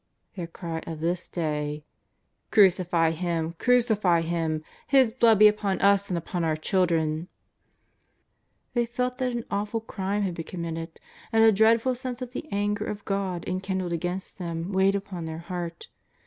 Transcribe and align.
"their 0.35 0.47
cry 0.47 0.79
of 0.87 0.99
this 0.99 1.27
day: 1.27 1.85
^' 2.47 2.51
Crucify 2.51 3.11
Him! 3.11 3.53
Crucify 3.59 4.21
Him! 4.21 4.63
His 4.87 5.13
blood 5.13 5.37
be 5.37 5.47
upon 5.47 5.79
us 5.79 6.09
and 6.09 6.17
upon 6.17 6.43
our 6.43 6.55
children!" 6.55 7.27
They 8.73 8.87
felt 8.87 9.19
that 9.19 9.31
an 9.31 9.45
awful 9.51 9.79
crime 9.81 10.23
had 10.23 10.33
been 10.33 10.45
committed, 10.45 10.99
and 11.31 11.43
a 11.43 11.51
dreadful 11.51 11.93
sense 11.93 12.19
of 12.23 12.31
the 12.31 12.47
anger 12.51 12.85
of 12.85 13.05
God 13.05 13.47
enkindled 13.47 13.93
against 13.93 14.39
them 14.39 14.71
weighed 14.71 14.95
upon 14.95 15.29
every 15.29 15.43
heart. 15.43 15.89